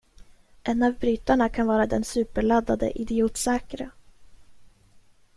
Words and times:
En 0.63 0.83
av 0.83 0.93
brytarna 0.99 1.49
kan 1.49 1.67
vara 1.67 1.85
den 1.85 2.03
superladdade 2.03 2.99
idiotsäkra. 3.01 3.89